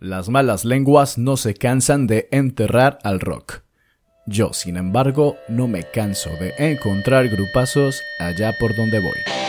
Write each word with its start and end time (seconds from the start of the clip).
las 0.00 0.28
malas 0.28 0.64
lenguas 0.64 1.18
no 1.18 1.36
se 1.36 1.54
cansan 1.54 2.06
de 2.06 2.28
enterrar 2.30 2.98
al 3.02 3.20
rock. 3.20 3.62
Yo, 4.26 4.52
sin 4.52 4.76
embargo, 4.76 5.36
no 5.48 5.68
me 5.68 5.84
canso 5.84 6.30
de 6.38 6.54
encontrar 6.58 7.28
grupazos 7.28 8.00
allá 8.20 8.54
por 8.58 8.76
donde 8.76 9.00
voy. 9.00 9.47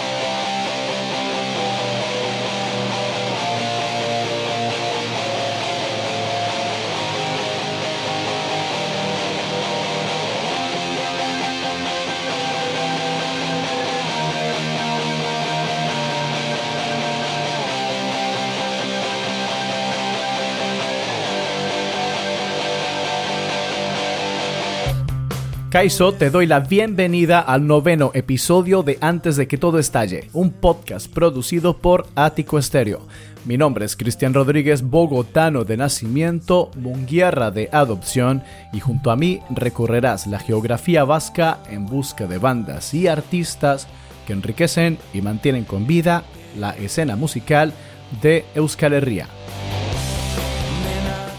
Kaiso, 25.69 26.13
te 26.13 26.31
doy 26.31 26.47
la 26.47 26.61
bienvenida 26.61 27.41
al 27.41 27.67
noveno 27.67 28.09
episodio 28.15 28.81
de 28.81 28.97
Antes 29.01 29.35
de 29.35 29.47
que 29.47 29.59
todo 29.59 29.77
estalle, 29.77 30.27
un 30.33 30.49
podcast 30.49 31.13
producido 31.13 31.77
por 31.77 32.07
Ático 32.15 32.57
Estéreo. 32.57 33.01
Mi 33.45 33.55
nombre 33.55 33.85
es 33.85 33.95
Cristian 33.95 34.33
Rodríguez, 34.33 34.81
bogotano 34.81 35.65
de 35.65 35.77
nacimiento, 35.77 36.71
munguierra 36.75 37.51
de 37.51 37.69
adopción, 37.71 38.41
y 38.73 38.79
junto 38.79 39.11
a 39.11 39.15
mí 39.15 39.41
recorrerás 39.51 40.25
la 40.25 40.39
geografía 40.39 41.03
vasca 41.03 41.59
en 41.69 41.85
busca 41.85 42.25
de 42.25 42.39
bandas 42.39 42.91
y 42.95 43.07
artistas 43.07 43.87
que 44.25 44.33
enriquecen 44.33 44.97
y 45.13 45.21
mantienen 45.21 45.65
con 45.65 45.85
vida 45.85 46.23
la 46.57 46.71
escena 46.71 47.15
musical 47.15 47.73
de 48.23 48.43
Euskal 48.55 48.93
Herria. 48.93 49.27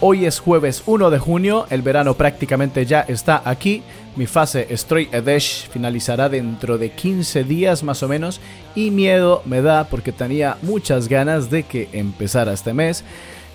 Hoy 0.02 0.24
es 0.24 0.40
jueves 0.40 0.82
1 0.86 1.10
de 1.10 1.18
junio, 1.18 1.66
el 1.68 1.82
verano 1.82 2.14
prácticamente 2.14 2.86
ya 2.86 3.02
está 3.02 3.42
aquí 3.44 3.82
mi 4.16 4.26
fase 4.26 4.68
Stroy 4.76 5.08
Edesh 5.12 5.68
finalizará 5.68 6.28
dentro 6.28 6.78
de 6.78 6.90
15 6.90 7.44
días 7.44 7.82
más 7.82 8.02
o 8.02 8.08
menos 8.08 8.40
y 8.74 8.90
miedo 8.90 9.42
me 9.44 9.62
da 9.62 9.84
porque 9.84 10.12
tenía 10.12 10.56
muchas 10.62 11.08
ganas 11.08 11.50
de 11.50 11.62
que 11.62 11.88
empezara 11.92 12.52
este 12.52 12.72
mes 12.72 13.04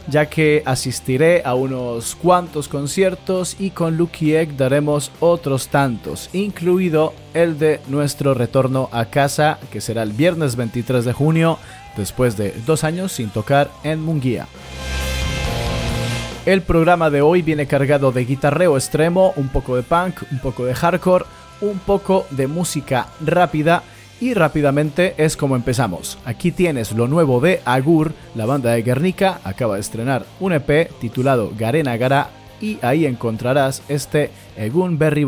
ya 0.07 0.27
que 0.27 0.61
asistiré 0.65 1.41
a 1.45 1.55
unos 1.55 2.15
cuantos 2.15 2.67
conciertos 2.67 3.55
y 3.59 3.71
con 3.71 3.97
Lucky 3.97 4.35
Egg 4.35 4.55
daremos 4.55 5.11
otros 5.19 5.69
tantos, 5.69 6.29
incluido 6.33 7.13
el 7.33 7.57
de 7.57 7.81
nuestro 7.87 8.33
retorno 8.33 8.89
a 8.91 9.05
casa 9.05 9.59
que 9.71 9.81
será 9.81 10.03
el 10.03 10.13
viernes 10.13 10.55
23 10.55 11.05
de 11.05 11.13
junio 11.13 11.57
después 11.97 12.37
de 12.37 12.53
dos 12.65 12.83
años 12.83 13.13
sin 13.13 13.29
tocar 13.29 13.71
en 13.83 14.01
Munguía. 14.01 14.47
El 16.45 16.61
programa 16.61 17.09
de 17.09 17.23
hoy 17.23 17.41
viene 17.41 17.65
cargado 17.65 18.11
de 18.11 18.23
guitarreo 18.23 18.77
extremo, 18.77 19.33
un 19.35 19.47
poco 19.47 19.75
de 19.75 19.81
punk, 19.81 20.21
un 20.31 20.37
poco 20.37 20.63
de 20.65 20.75
hardcore, 20.75 21.25
un 21.59 21.79
poco 21.79 22.27
de 22.29 22.45
música 22.45 23.07
rápida 23.19 23.81
y 24.21 24.35
rápidamente 24.35 25.15
es 25.17 25.37
como 25.37 25.55
empezamos. 25.55 26.19
Aquí 26.23 26.51
tienes 26.51 26.91
lo 26.91 27.07
nuevo 27.07 27.39
de 27.39 27.61
Agur, 27.65 28.13
la 28.35 28.45
banda 28.45 28.73
de 28.73 28.83
Guernica 28.83 29.39
acaba 29.43 29.73
de 29.73 29.81
estrenar 29.81 30.27
un 30.39 30.53
EP 30.53 30.91
titulado 30.99 31.51
Garena 31.57 31.97
Gara 31.97 32.29
y 32.61 32.77
ahí 32.83 33.07
encontrarás 33.07 33.81
este 33.89 34.29
Egun 34.55 34.99
Berry 34.99 35.25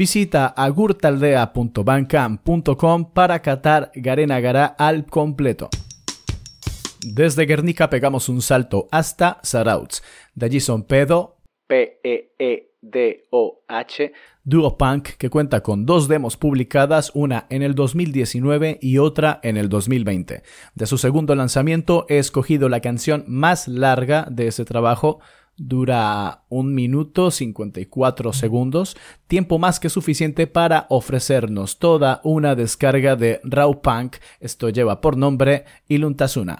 Visita 0.00 0.46
agurtaldea.bancam.com 0.56 3.12
para 3.12 3.42
catar 3.42 3.92
Garena 3.94 4.40
Gara 4.40 4.64
al 4.64 5.04
completo. 5.04 5.68
Desde 7.06 7.44
Guernica 7.44 7.90
pegamos 7.90 8.30
un 8.30 8.40
salto 8.40 8.88
hasta 8.90 9.42
Zarautz. 9.44 10.00
De 10.34 10.46
allí 10.46 10.60
son 10.60 10.84
Pedo, 10.84 11.36
P-E-E-D-O-H, 11.66 12.32
Duo 14.42 14.78
Punk, 14.78 15.08
que 15.18 15.28
cuenta 15.28 15.62
con 15.62 15.84
dos 15.84 16.08
demos 16.08 16.38
publicadas, 16.38 17.10
una 17.12 17.46
en 17.50 17.62
el 17.62 17.74
2019 17.74 18.78
y 18.80 18.96
otra 18.96 19.38
en 19.42 19.58
el 19.58 19.68
2020. 19.68 20.42
De 20.74 20.86
su 20.86 20.96
segundo 20.96 21.34
lanzamiento 21.34 22.06
he 22.08 22.16
escogido 22.16 22.70
la 22.70 22.80
canción 22.80 23.24
más 23.28 23.68
larga 23.68 24.26
de 24.30 24.46
ese 24.46 24.64
trabajo, 24.64 25.20
dura 25.60 26.44
un 26.48 26.74
minuto 26.74 27.30
54 27.30 28.32
segundos, 28.32 28.96
tiempo 29.26 29.58
más 29.58 29.78
que 29.78 29.90
suficiente 29.90 30.46
para 30.46 30.86
ofrecernos 30.88 31.78
toda 31.78 32.20
una 32.24 32.54
descarga 32.54 33.14
de 33.14 33.40
Raw 33.44 33.82
Punk, 33.82 34.16
esto 34.40 34.70
lleva 34.70 35.00
por 35.00 35.16
nombre 35.16 35.64
Iluntasuna. 35.86 36.58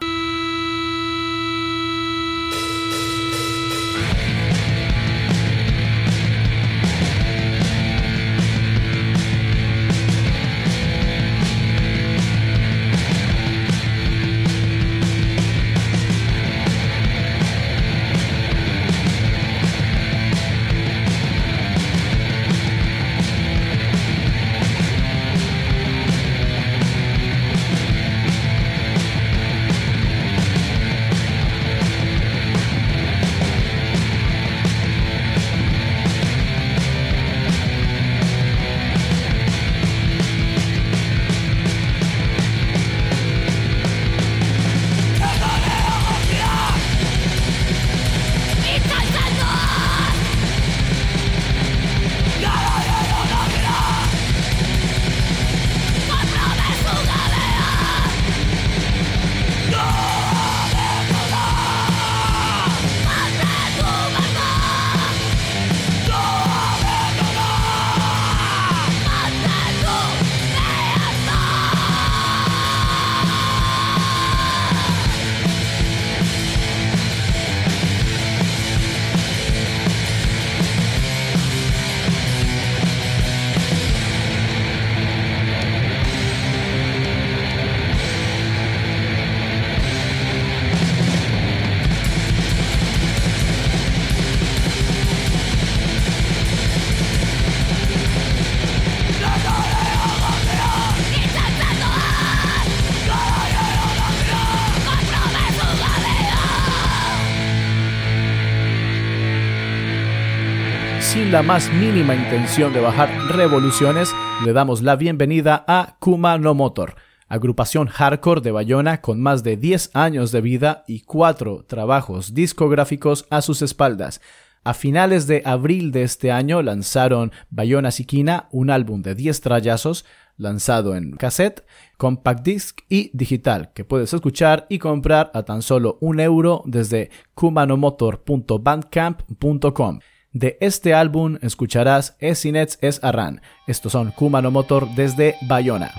La 111.30 111.42
más 111.44 111.72
mínima 111.72 112.16
intención 112.16 112.72
de 112.72 112.80
bajar 112.80 113.08
revoluciones, 113.28 114.12
le 114.44 114.52
damos 114.52 114.82
la 114.82 114.96
bienvenida 114.96 115.64
a 115.68 115.94
Kuma 116.00 116.36
no 116.38 116.54
Motor, 116.54 116.96
agrupación 117.28 117.86
hardcore 117.86 118.40
de 118.40 118.50
Bayona 118.50 119.00
con 119.00 119.20
más 119.20 119.44
de 119.44 119.56
10 119.56 119.90
años 119.94 120.32
de 120.32 120.40
vida 120.40 120.82
y 120.88 121.02
4 121.02 121.66
trabajos 121.68 122.34
discográficos 122.34 123.26
a 123.30 123.42
sus 123.42 123.62
espaldas. 123.62 124.20
A 124.64 124.74
finales 124.74 125.28
de 125.28 125.42
abril 125.44 125.92
de 125.92 126.02
este 126.02 126.32
año 126.32 126.62
lanzaron 126.62 127.30
Bayona 127.48 127.92
Siquina, 127.92 128.48
un 128.50 128.68
álbum 128.68 129.02
de 129.02 129.14
10 129.14 129.40
trayazos, 129.40 130.04
lanzado 130.36 130.96
en 130.96 131.12
cassette, 131.12 131.64
compact 131.96 132.42
disc 132.42 132.80
y 132.88 133.16
digital, 133.16 133.70
que 133.72 133.84
puedes 133.84 134.12
escuchar 134.12 134.66
y 134.68 134.80
comprar 134.80 135.30
a 135.32 135.44
tan 135.44 135.62
solo 135.62 135.96
un 136.00 136.18
euro 136.18 136.64
desde 136.66 137.10
kumanomotor.bandcamp.com. 137.34 140.00
De 140.32 140.56
este 140.60 140.94
álbum 140.94 141.38
escucharás 141.42 142.14
Esinets 142.20 142.78
es 142.82 143.02
Arran. 143.02 143.40
Estos 143.66 143.90
son 143.90 144.12
Kumano 144.12 144.52
Motor 144.52 144.86
desde 144.94 145.34
Bayona. 145.48 145.90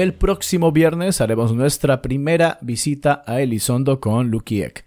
El 0.00 0.14
próximo 0.14 0.72
viernes 0.72 1.20
haremos 1.20 1.52
nuestra 1.52 2.00
primera 2.00 2.56
visita 2.62 3.22
a 3.26 3.42
Elizondo 3.42 4.00
con 4.00 4.30
Lukiek. 4.30 4.86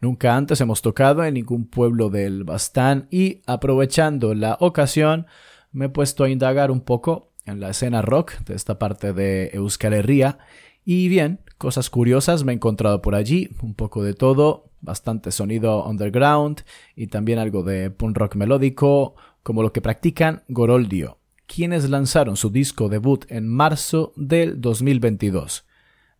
Nunca 0.00 0.34
antes 0.34 0.60
hemos 0.60 0.82
tocado 0.82 1.22
en 1.22 1.34
ningún 1.34 1.68
pueblo 1.68 2.10
del 2.10 2.42
Bastán 2.42 3.06
y, 3.08 3.40
aprovechando 3.46 4.34
la 4.34 4.56
ocasión, 4.58 5.26
me 5.70 5.84
he 5.84 5.88
puesto 5.90 6.24
a 6.24 6.28
indagar 6.28 6.72
un 6.72 6.80
poco 6.80 7.30
en 7.46 7.60
la 7.60 7.70
escena 7.70 8.02
rock 8.02 8.32
de 8.46 8.56
esta 8.56 8.80
parte 8.80 9.12
de 9.12 9.50
Euskal 9.52 9.92
Herria 9.92 10.38
y 10.84 11.06
bien, 11.06 11.38
cosas 11.56 11.88
curiosas 11.88 12.42
me 12.42 12.50
he 12.50 12.56
encontrado 12.56 13.00
por 13.00 13.14
allí, 13.14 13.50
un 13.62 13.74
poco 13.74 14.02
de 14.02 14.14
todo, 14.14 14.72
bastante 14.80 15.30
sonido 15.30 15.84
underground 15.84 16.62
y 16.96 17.06
también 17.06 17.38
algo 17.38 17.62
de 17.62 17.92
punk 17.92 18.18
rock 18.18 18.34
melódico, 18.34 19.14
como 19.44 19.62
lo 19.62 19.72
que 19.72 19.82
practican 19.82 20.42
Goroldio 20.48 21.17
quienes 21.48 21.90
lanzaron 21.90 22.36
su 22.36 22.50
disco 22.50 22.88
debut 22.88 23.24
en 23.28 23.48
marzo 23.48 24.12
del 24.14 24.60
2022. 24.60 25.64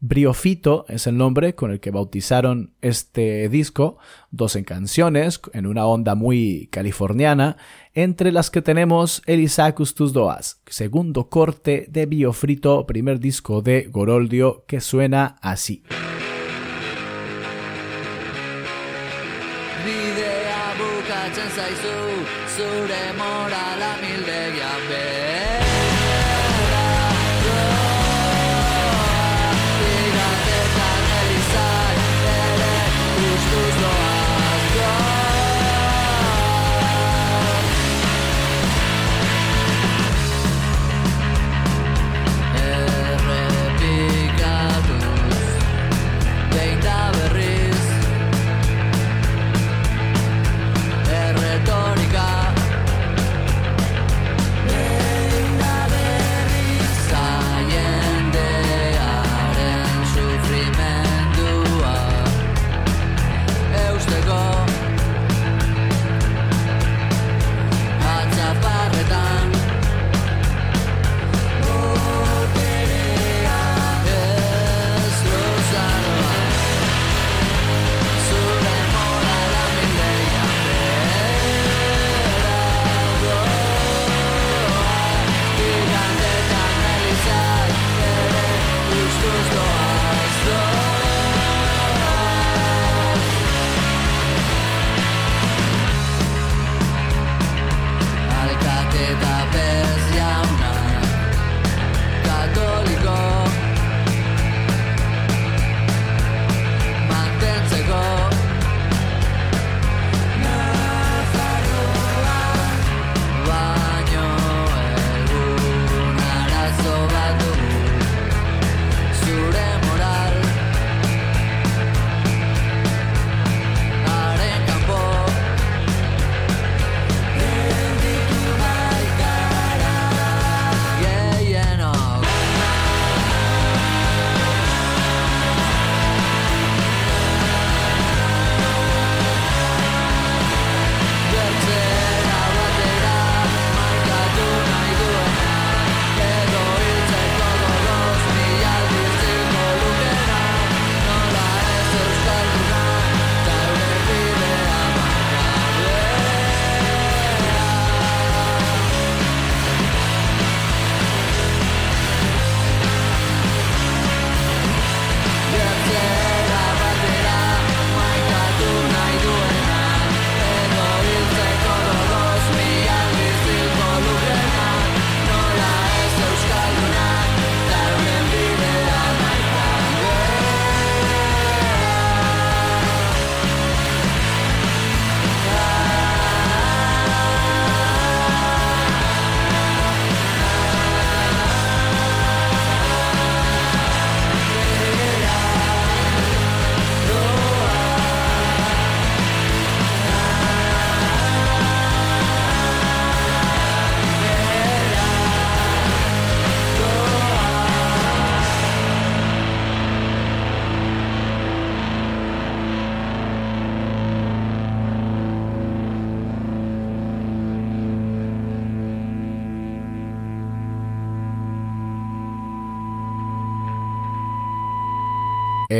Briofito 0.00 0.84
es 0.88 1.08
el 1.08 1.16
nombre 1.16 1.56
con 1.56 1.72
el 1.72 1.80
que 1.80 1.90
bautizaron 1.90 2.72
este 2.82 3.48
disco, 3.48 3.98
12 4.30 4.64
canciones 4.64 5.40
en 5.52 5.66
una 5.66 5.86
onda 5.86 6.14
muy 6.14 6.68
californiana, 6.70 7.56
entre 7.94 8.30
las 8.30 8.50
que 8.50 8.62
tenemos 8.62 9.22
El 9.26 9.40
Isacus 9.40 9.94
Tus 9.94 10.12
Doas, 10.12 10.62
segundo 10.66 11.28
corte 11.28 11.86
de 11.90 12.06
Biofrito, 12.06 12.86
primer 12.86 13.18
disco 13.18 13.60
de 13.60 13.88
Goroldio 13.90 14.64
que 14.66 14.80
suena 14.80 15.36
así. 15.42 15.82
zen 21.34 21.50
zaizu 21.56 21.96
zure 22.56 23.02
morala 23.18 23.92
la 24.02 24.72
behar 24.88 25.67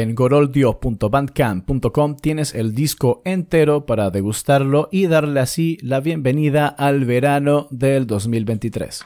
En 0.00 0.14
goroldio.bandcamp.com 0.14 2.16
tienes 2.18 2.54
el 2.54 2.72
disco 2.72 3.20
entero 3.24 3.84
para 3.84 4.10
degustarlo 4.10 4.88
y 4.92 5.08
darle 5.08 5.40
así 5.40 5.76
la 5.82 5.98
bienvenida 5.98 6.68
al 6.68 7.04
verano 7.04 7.66
del 7.72 8.06
2023. 8.06 9.02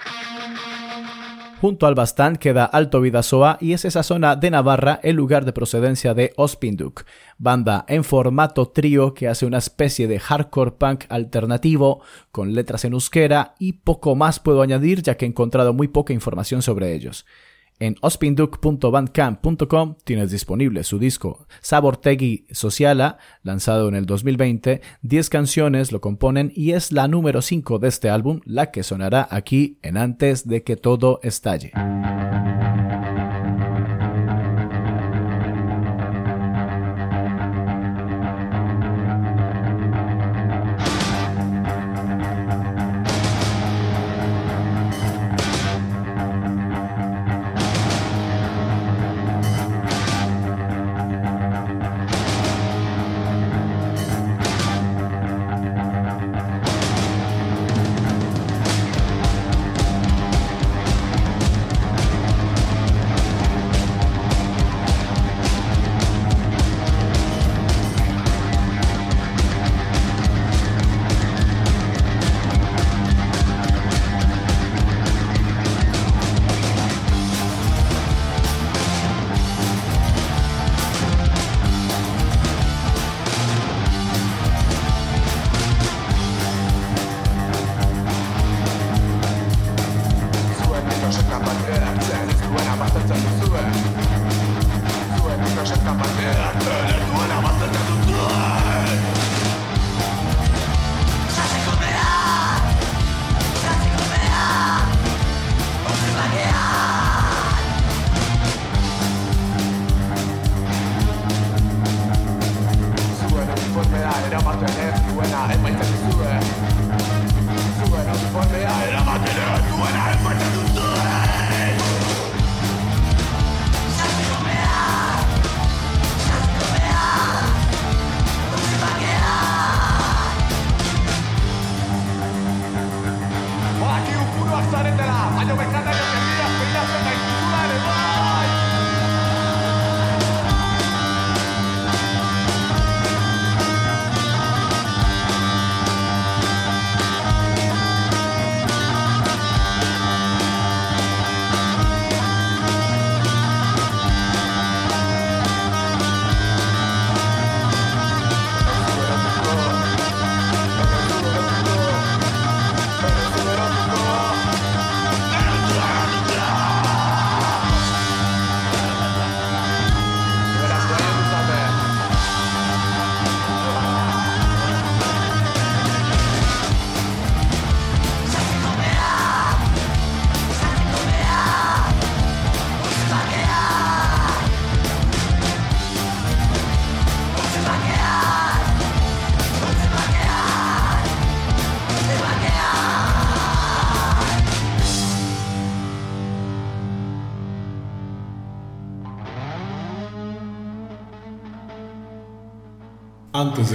Junto 1.63 1.87
al 1.87 1.95
Bastán 1.95 2.37
queda 2.37 2.67
Alto 2.67 3.01
Vidasoa 3.01 3.57
y 3.59 3.73
es 3.73 3.87
esa 3.87 4.03
zona 4.03 4.37
de 4.37 4.51
Navarra 4.51 5.01
el 5.03 5.17
lugar 5.17 5.47
de 5.47 5.55
procedencia 5.55 6.13
de 6.13 6.35
Ospinduk, 6.37 7.05
banda 7.39 7.87
en 7.89 8.05
formato 8.05 8.69
trío 8.69 9.15
que 9.15 9.29
hace 9.29 9.47
una 9.47 9.59
especie 9.59 10.09
de 10.09 10.21
hardcore 10.21 10.73
punk 10.73 11.05
alternativo 11.09 12.03
con 12.33 12.53
letras 12.53 12.85
en 12.85 12.93
euskera 12.93 13.55
y 13.59 13.73
poco 13.73 14.15
más 14.15 14.41
puedo 14.41 14.61
añadir 14.61 15.01
ya 15.01 15.17
que 15.17 15.25
he 15.25 15.29
encontrado 15.29 15.73
muy 15.73 15.89
poca 15.89 16.13
información 16.13 16.61
sobre 16.61 16.93
ellos. 16.93 17.25
En 17.83 17.97
ospinduk.bandcamp.com 18.01 19.97
tienes 20.05 20.31
disponible 20.31 20.85
su 20.85 21.01
disco 21.01 21.49
Sabortegi 21.61 22.47
Sociala, 22.53 23.19
lanzado 23.43 23.89
en 23.89 23.97
el 23.97 24.07
2020. 24.07 24.81
10 25.03 25.31
canciones 25.31 25.91
lo 25.91 26.01
componen 26.01 26.53
y 26.55 26.75
es 26.75 26.93
la 26.93 27.09
número 27.09 27.43
5 27.43 27.81
de 27.81 27.89
este 27.89 28.09
álbum, 28.09 28.39
la 28.45 28.71
que 28.71 28.85
sonará 28.85 29.27
aquí 29.29 29.81
en 29.83 29.97
Antes 29.97 30.47
de 30.47 30.62
que 30.62 30.77
todo 30.77 31.19
estalle. 31.25 31.73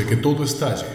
Que 0.07 0.15
todo 0.15 0.43
estalle. 0.43 0.85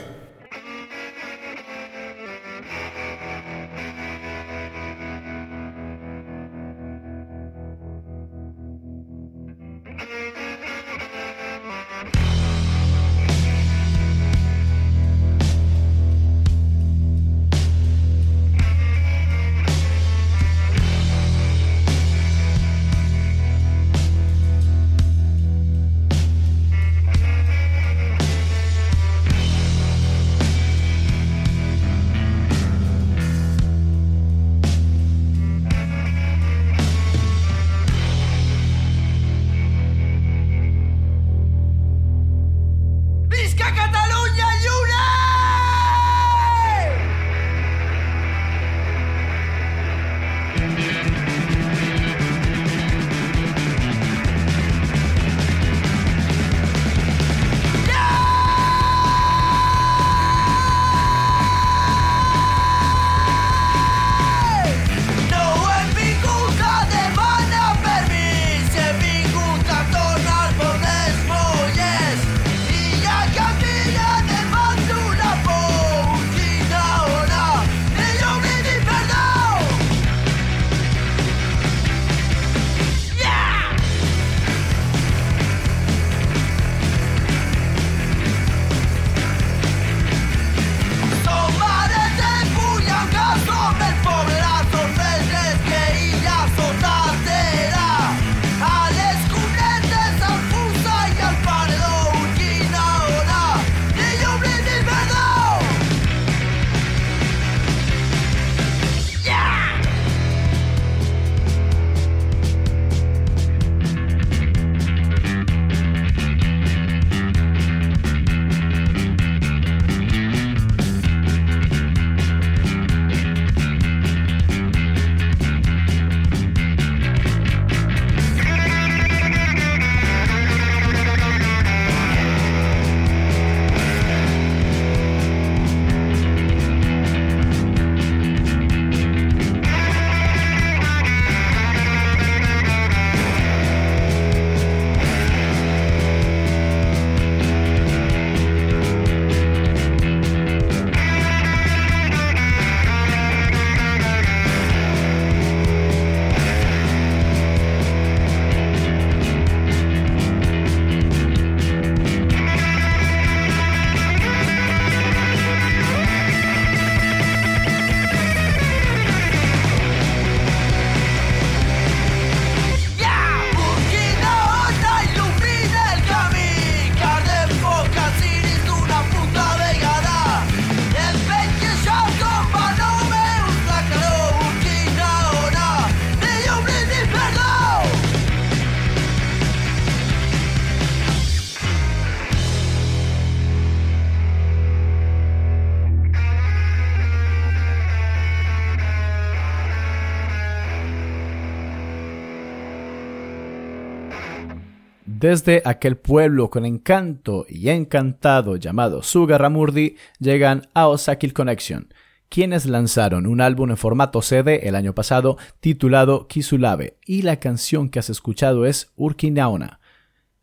Desde 205.22 205.62
aquel 205.64 205.98
pueblo 205.98 206.50
con 206.50 206.66
encanto 206.66 207.46
y 207.48 207.68
encantado 207.68 208.56
llamado 208.56 209.04
Sugarramurdi 209.04 209.94
llegan 210.18 210.66
a 210.74 210.88
Osakil 210.88 211.32
Connection, 211.32 211.94
quienes 212.28 212.66
lanzaron 212.66 213.28
un 213.28 213.40
álbum 213.40 213.70
en 213.70 213.76
formato 213.76 214.20
CD 214.20 214.66
el 214.66 214.74
año 214.74 214.96
pasado 214.96 215.38
titulado 215.60 216.26
Kisulabe 216.26 216.96
y 217.06 217.22
la 217.22 217.36
canción 217.36 217.88
que 217.88 218.00
has 218.00 218.10
escuchado 218.10 218.66
es 218.66 218.90
Urkinaona. 218.96 219.78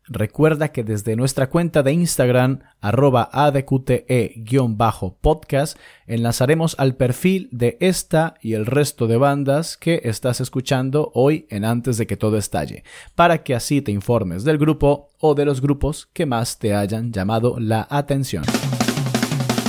Recuerda 0.10 0.70
que 0.70 0.84
desde 0.84 1.16
nuestra 1.16 1.52
cuenta 1.52 1.84
de 1.84 1.94
Instagram, 1.94 2.62
arroba 2.82 3.30
adqte-podcast, 3.32 5.78
enlazaremos 6.08 6.74
al 6.80 6.96
perfil 6.96 7.48
de 7.52 7.78
esta 7.80 8.34
y 8.42 8.54
el 8.54 8.66
resto 8.66 9.06
de 9.06 9.18
bandas 9.18 9.78
que 9.78 10.02
estás 10.06 10.42
escuchando 10.42 11.12
hoy 11.14 11.46
en 11.52 11.64
Antes 11.64 11.98
de 11.98 12.08
que 12.08 12.18
todo 12.18 12.38
estalle, 12.38 12.84
para 13.14 13.44
que 13.44 13.54
así 13.54 13.84
te 13.84 13.92
informes 13.92 14.44
del 14.44 14.58
grupo 14.58 15.10
o 15.20 15.36
de 15.36 15.46
los 15.46 15.62
grupos 15.62 16.10
que 16.12 16.26
más 16.26 16.58
te 16.58 16.74
hayan 16.74 17.14
llamado 17.14 17.60
la 17.60 17.86
atención. 17.88 18.44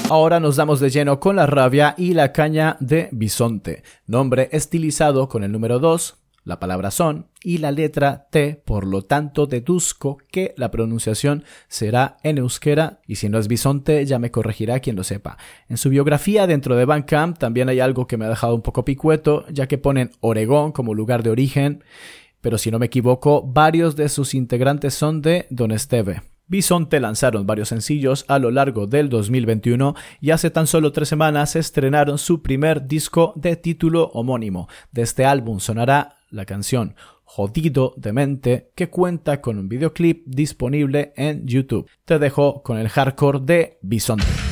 Ahora 0.09 0.41
nos 0.41 0.57
damos 0.57 0.81
de 0.81 0.89
lleno 0.89 1.21
con 1.21 1.37
la 1.37 1.45
rabia 1.47 1.95
y 1.99 2.15
la 2.15 2.33
caña 2.33 2.79
de 2.81 3.11
bisonte, 3.13 3.83
nombre 4.07 4.49
estilizado 4.53 5.29
con 5.29 5.45
el 5.45 5.53
número 5.53 5.79
2 5.79 6.20
la 6.51 6.61
palabra 6.61 6.91
son 6.91 7.29
y 7.43 7.59
la 7.59 7.73
letra 7.73 8.27
T, 8.31 8.61
por 8.65 8.87
lo 8.87 9.03
tanto 9.03 9.47
deduzco 9.47 10.19
que 10.31 10.53
la 10.59 10.71
pronunciación 10.71 11.45
será 11.69 12.19
en 12.23 12.37
euskera 12.37 13.01
y 13.07 13.15
si 13.17 13.31
no 13.31 13.39
es 13.39 13.49
bisonte 13.49 14.05
ya 14.05 14.19
me 14.19 14.31
corregirá 14.31 14.81
quien 14.81 14.97
lo 14.97 15.05
sepa. 15.05 15.39
En 15.69 15.79
su 15.79 15.89
biografía 15.89 16.47
dentro 16.47 16.77
de 16.77 16.85
Bandcamp 16.85 17.39
también 17.39 17.71
hay 17.71 17.81
algo 17.81 18.07
que 18.07 18.19
me 18.19 18.27
ha 18.27 18.29
dejado 18.29 18.55
un 18.55 18.63
poco 18.63 18.85
picueto, 18.85 19.47
ya 19.49 19.67
que 19.67 19.79
ponen 19.79 20.11
Oregón 20.21 20.73
como 20.73 20.93
lugar 20.95 21.23
de 21.23 21.31
origen, 21.31 21.83
pero 22.41 22.59
si 22.59 22.71
no 22.71 22.79
me 22.79 22.87
equivoco, 22.87 23.43
varios 23.43 23.97
de 23.97 24.09
sus 24.09 24.35
integrantes 24.35 24.95
son 24.95 25.23
de 25.23 25.47
Don 25.51 25.71
Esteve. 25.71 26.23
Bisonte 26.51 26.99
lanzaron 26.99 27.47
varios 27.47 27.69
sencillos 27.69 28.25
a 28.27 28.41
lo 28.41 28.51
largo 28.51 28.89
del 28.89 29.09
2021 29.09 29.95
y 30.21 30.33
hace 30.33 30.51
tan 30.51 30.67
solo 30.67 30.91
tres 30.91 31.09
semanas 31.09 31.55
estrenaron 31.55 32.19
su 32.19 32.43
primer 32.43 32.89
disco 32.89 33.33
de 33.37 33.55
título 33.55 34.11
homónimo. 34.15 34.69
De 34.91 35.03
este 35.03 35.25
álbum 35.25 35.61
sonará 35.61 36.17
la 36.31 36.45
canción 36.45 36.95
Jodido 37.25 37.95
de 37.97 38.13
Mente, 38.13 38.73
que 38.75 38.91
cuenta 38.91 39.41
con 39.41 39.59
un 39.59 39.69
videoclip 39.69 40.25
disponible 40.27 41.13
en 41.17 41.47
YouTube. 41.47 41.89
Te 42.05 42.19
dejo 42.19 42.63
con 42.63 42.79
el 42.79 42.89
hardcore 42.89 43.41
de 43.41 43.79
Bisonte. 43.83 44.50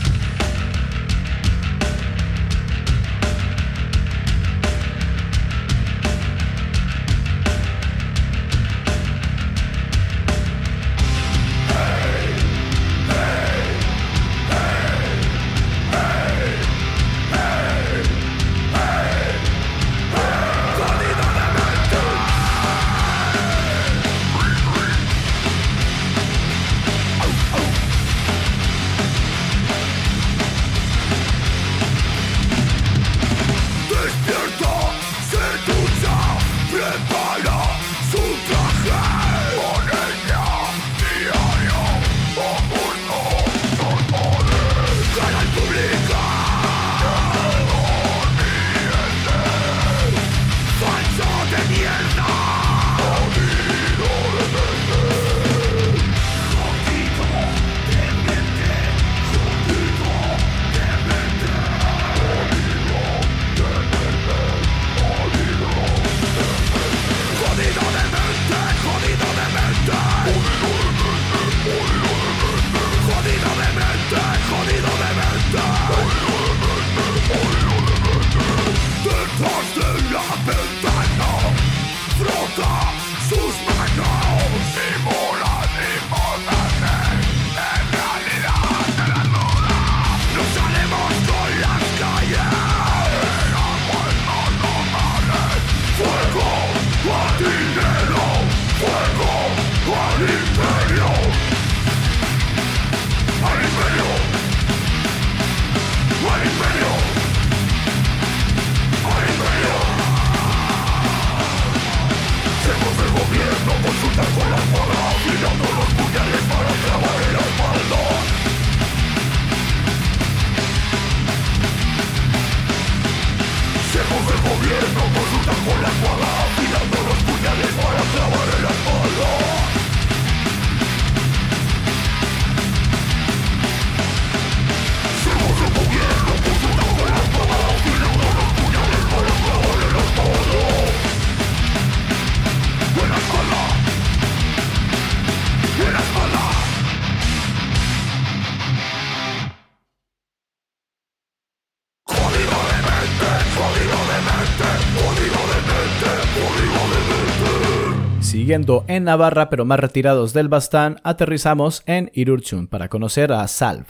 Siguiendo 158.59 158.85
en 158.89 159.05
Navarra, 159.05 159.51
pero 159.51 159.65
más 159.65 159.79
retirados 159.79 160.33
del 160.33 160.49
Bastán, 160.49 160.97
aterrizamos 161.05 161.85
en 161.87 162.11
Irurchun 162.13 162.67
para 162.67 162.89
conocer 162.89 163.31
a 163.31 163.47
Salv. 163.47 163.87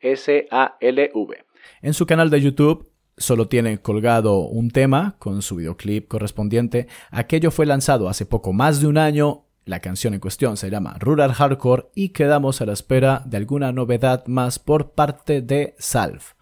S-A-L-V. 0.00 1.44
En 1.82 1.92
su 1.92 2.06
canal 2.06 2.30
de 2.30 2.40
YouTube 2.40 2.90
solo 3.18 3.46
tiene 3.48 3.82
colgado 3.82 4.38
un 4.38 4.70
tema 4.70 5.16
con 5.18 5.42
su 5.42 5.56
videoclip 5.56 6.08
correspondiente. 6.08 6.86
Aquello 7.10 7.50
fue 7.50 7.66
lanzado 7.66 8.08
hace 8.08 8.24
poco 8.24 8.54
más 8.54 8.80
de 8.80 8.86
un 8.86 8.96
año. 8.96 9.48
La 9.66 9.80
canción 9.80 10.14
en 10.14 10.20
cuestión 10.20 10.56
se 10.56 10.70
llama 10.70 10.96
Rural 10.98 11.34
Hardcore 11.34 11.88
y 11.94 12.08
quedamos 12.08 12.62
a 12.62 12.66
la 12.66 12.72
espera 12.72 13.22
de 13.26 13.36
alguna 13.36 13.70
novedad 13.72 14.24
más 14.28 14.58
por 14.58 14.92
parte 14.92 15.42
de 15.42 15.74
Salv. 15.78 16.35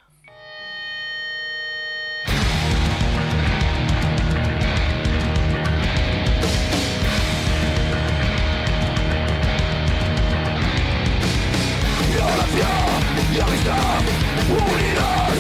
amistad, 13.40 14.00
unidad 14.48 15.34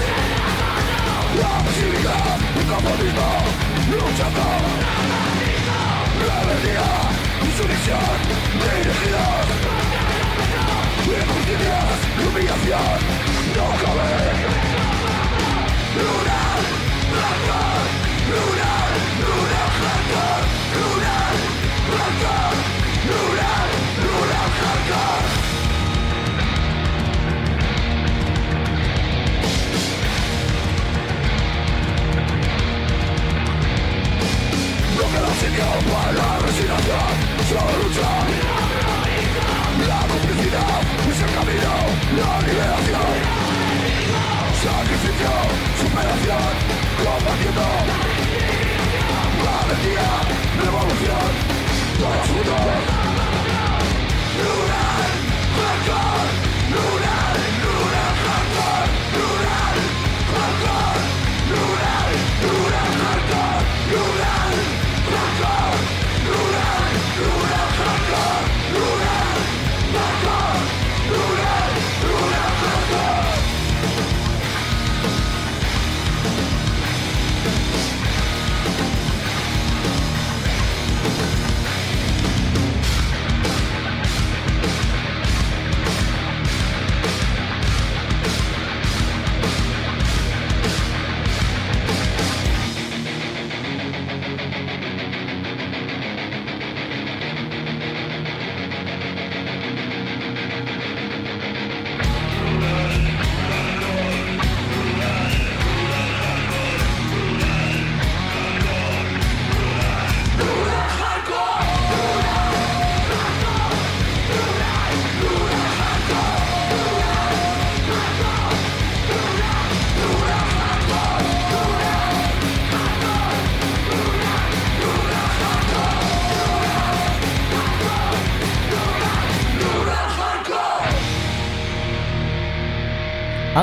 La 1.38 1.72
civilidad, 1.72 2.38
el 2.58 2.66
compromiso, 2.66 3.28
luchando 3.90 4.46
La 6.26 6.38
verdad, 6.44 7.10
insumisión, 7.44 8.16
dirigidas 8.58 9.46
Injusticias, 11.06 11.98
humillación, 12.26 12.98
no 13.54 13.66
cabe 13.82 14.14
Lunar, 15.94 16.60
blanca, 17.12 17.60
lunar, 18.30 18.90
lunar, 19.22 19.70
blanca 19.78 20.26
Lunar, 20.74 21.34
blanca, 21.90 22.34
lunar, 23.06 23.66
lunar, 24.02 24.48
blanca 24.88 25.23
La 35.14 35.28
asiduo 35.30 35.70
para 35.92 36.38
resignación, 36.40 37.14
se 37.48 37.54
lucha, 37.54 38.10
La 39.86 40.00
publicidad 40.10 40.80
me 41.06 41.14
ha 41.14 41.28
cambiado 41.34 41.86
la 42.18 42.30
liberación. 42.46 43.54
sacrificio, 44.64 45.34
superación 45.80 46.52
compartiendo. 47.04 47.66
La 49.44 49.56
energía 49.64 50.10
nueva 50.58 50.80
vocación 50.82 51.54
todo 51.98 52.18
sucederá. 52.26 52.76
Nula. 56.70 57.53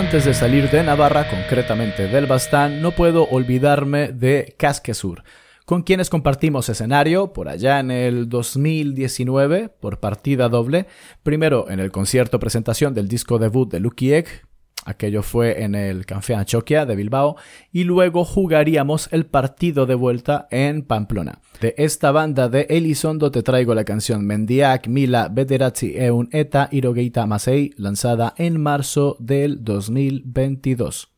Antes 0.02 0.26
de 0.26 0.34
salir 0.34 0.72
de 0.72 0.82
Navarra, 0.82 1.30
concretamente 1.30 2.08
del 2.08 2.26
Bastán, 2.26 2.82
no 2.82 2.90
puedo 2.90 3.30
olvidarme 3.30 4.12
de 4.12 4.56
Casquesur, 4.58 5.22
con 5.64 5.84
quienes 5.84 6.10
compartimos 6.10 6.68
escenario 6.70 7.34
por 7.34 7.48
allá 7.48 7.80
en 7.80 7.92
el 7.92 8.28
2019 8.28 9.70
por 9.70 10.00
partida 10.00 10.50
doble, 10.50 10.88
primero 11.22 11.70
en 11.70 11.80
el 11.80 11.92
concierto 11.92 12.40
presentación 12.40 12.96
del 12.96 13.08
disco 13.08 13.38
debut 13.38 13.72
de 13.72 13.80
Lucky 13.80 14.14
Egg, 14.14 14.42
Aquello 14.86 15.22
fue 15.22 15.63
en 15.63 15.76
el 15.76 16.06
Café 16.06 16.36
Anchoquia 16.36 16.86
de 16.86 16.96
Bilbao 16.96 17.36
y 17.72 17.84
luego 17.84 18.26
jugaríamos 18.26 19.10
el 19.12 19.26
partido 19.26 19.86
de 19.86 19.96
vuelta 19.96 20.48
en 20.50 20.82
Pamplona. 20.82 21.41
De 21.60 21.76
esta 21.78 22.12
banda 22.12 22.50
de 22.50 22.65
Elizondo 22.70 23.30
te 23.30 23.44
traigo 23.44 23.76
la 23.76 23.84
canción 23.84 24.26
Mendiak 24.26 24.88
Mila 24.88 25.30
Bederatzi 25.30 25.94
Eun 25.96 26.30
Eta 26.32 26.67
Irogeita 26.72 27.26
Masei 27.28 27.72
lanzada 27.78 28.34
en 28.38 28.60
marzo 28.60 29.17
del 29.20 29.63
2022. 29.63 31.12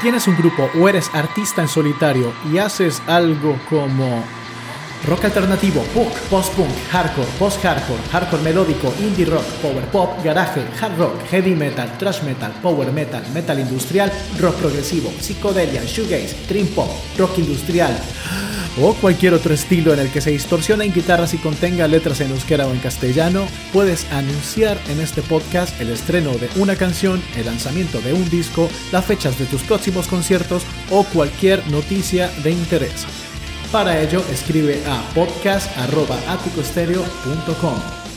Tienes 0.00 0.28
un 0.28 0.36
grupo 0.36 0.70
o 0.78 0.88
eres 0.88 1.10
artista 1.12 1.62
en 1.62 1.68
solitario 1.68 2.32
y 2.52 2.58
haces 2.58 3.02
algo 3.06 3.58
como 3.68 4.22
rock 5.06 5.24
alternativo, 5.24 5.82
punk, 5.94 6.12
post-punk, 6.30 6.70
hardcore, 6.90 7.28
post-hardcore, 7.38 8.00
hardcore 8.12 8.42
melódico, 8.42 8.92
indie 9.00 9.24
rock, 9.24 9.44
power 9.62 9.84
pop, 9.86 10.22
garage, 10.24 10.60
hard 10.80 10.98
rock, 10.98 11.14
heavy 11.30 11.54
metal, 11.54 11.88
thrash 11.98 12.22
metal, 12.22 12.52
power 12.62 12.90
metal, 12.92 13.22
metal 13.32 13.58
industrial, 13.58 14.10
rock 14.40 14.56
progresivo, 14.56 15.10
psicodelia, 15.20 15.86
shoegaze, 15.86 16.36
dream 16.48 16.66
pop, 16.68 16.90
rock 17.16 17.38
industrial 17.38 17.92
o 18.80 18.94
cualquier 18.94 19.34
otro 19.34 19.52
estilo 19.54 19.92
en 19.92 20.00
el 20.00 20.10
que 20.10 20.20
se 20.20 20.30
distorsiona 20.30 20.84
en 20.84 20.92
guitarras 20.92 21.34
y 21.34 21.38
contenga 21.38 21.88
letras 21.88 22.20
en 22.20 22.30
euskera 22.30 22.66
o 22.66 22.72
en 22.72 22.78
castellano, 22.78 23.46
puedes 23.72 24.10
anunciar 24.12 24.78
en 24.88 25.00
este 25.00 25.22
podcast 25.22 25.80
el 25.80 25.90
estreno 25.90 26.32
de 26.32 26.48
una 26.56 26.76
canción, 26.76 27.22
el 27.36 27.46
lanzamiento 27.46 28.00
de 28.00 28.12
un 28.12 28.28
disco, 28.30 28.68
las 28.92 29.04
fechas 29.04 29.38
de 29.38 29.46
tus 29.46 29.62
próximos 29.62 30.08
conciertos 30.08 30.64
o 30.90 31.04
cualquier 31.04 31.66
noticia 31.70 32.30
de 32.42 32.50
interés. 32.52 33.06
Para 33.72 34.00
ello, 34.00 34.22
escribe 34.32 34.82
a 34.86 35.02
podcast.aticostereo.com. 35.14 38.07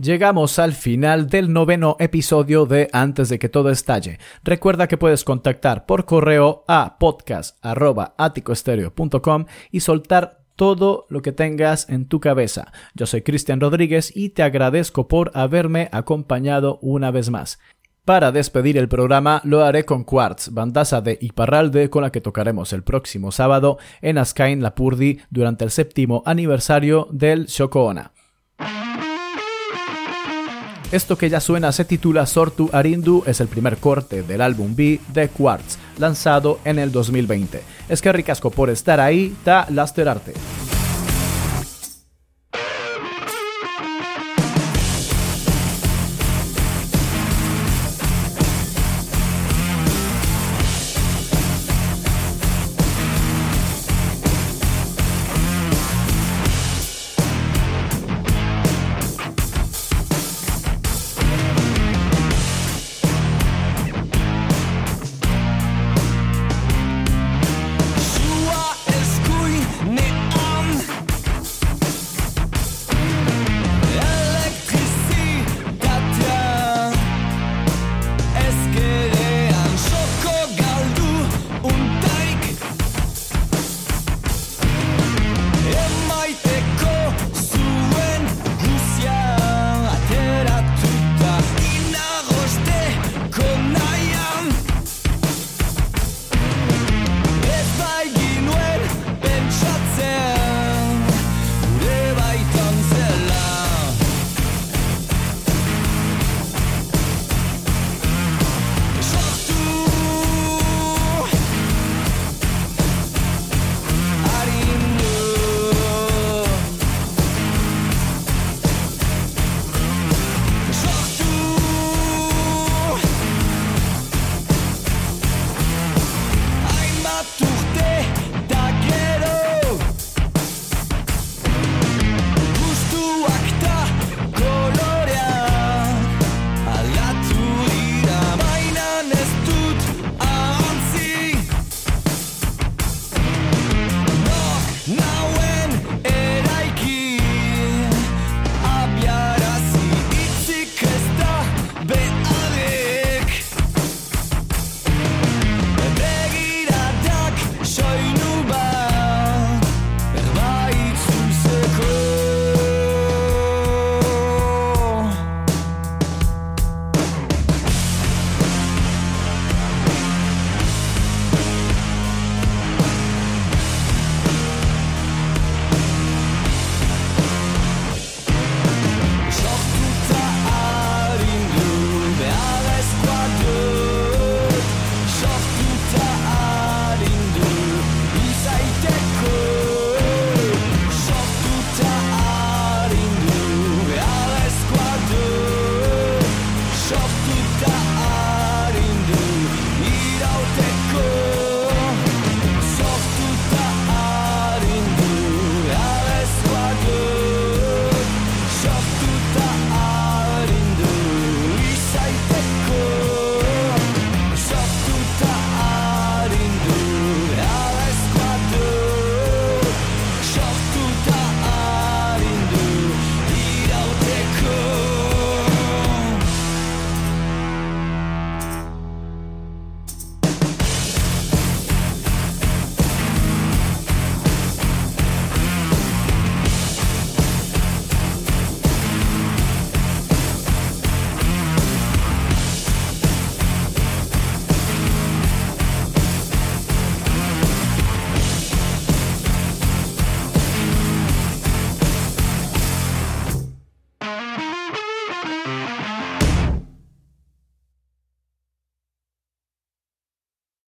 Llegamos 0.00 0.58
al 0.58 0.72
final 0.74 1.28
del 1.28 1.52
noveno 1.52 1.96
episodio 1.98 2.64
de 2.66 2.88
Antes 2.92 3.28
de 3.30 3.38
que 3.38 3.48
todo 3.48 3.70
estalle. 3.70 4.18
Recuerda 4.44 4.88
que 4.88 4.98
puedes 4.98 5.24
contactar 5.24 5.86
por 5.86 6.04
correo 6.04 6.64
a 6.68 6.98
podcast.aticoestereo.com 6.98 9.46
y 9.70 9.80
soltar 9.80 10.42
todo 10.54 11.06
lo 11.08 11.22
que 11.22 11.32
tengas 11.32 11.88
en 11.88 12.08
tu 12.08 12.20
cabeza. 12.20 12.72
Yo 12.94 13.06
soy 13.06 13.22
Cristian 13.22 13.58
Rodríguez 13.58 14.14
y 14.14 14.28
te 14.30 14.42
agradezco 14.42 15.08
por 15.08 15.30
haberme 15.34 15.88
acompañado 15.92 16.78
una 16.82 17.10
vez 17.10 17.30
más. 17.30 17.58
Para 18.04 18.32
despedir 18.32 18.76
el 18.76 18.88
programa 18.88 19.40
lo 19.44 19.64
haré 19.64 19.86
con 19.86 20.04
Quartz, 20.04 20.50
bandaza 20.50 21.00
de 21.00 21.16
Iparralde 21.22 21.88
con 21.88 22.02
la 22.02 22.12
que 22.12 22.20
tocaremos 22.20 22.74
el 22.74 22.84
próximo 22.84 23.32
sábado 23.32 23.78
en 24.02 24.18
Ascain 24.18 24.62
Lapurdi 24.62 25.20
durante 25.30 25.64
el 25.64 25.70
séptimo 25.70 26.22
aniversario 26.26 27.08
del 27.10 27.46
Shokoona. 27.46 28.12
Esto 30.92 31.18
que 31.18 31.28
ya 31.28 31.40
suena 31.40 31.72
se 31.72 31.84
titula 31.84 32.26
Sortu 32.26 32.70
Arindu, 32.72 33.24
es 33.26 33.40
el 33.40 33.48
primer 33.48 33.78
corte 33.78 34.22
del 34.22 34.40
álbum 34.40 34.76
B 34.76 35.00
de 35.12 35.28
Quartz, 35.28 35.78
lanzado 35.98 36.60
en 36.64 36.78
el 36.78 36.92
2020. 36.92 37.60
Es 37.88 38.00
que 38.00 38.12
ricasco 38.12 38.50
por 38.50 38.70
estar 38.70 39.00
ahí, 39.00 39.34
ta 39.42 39.66
lasterarte. 39.68 40.34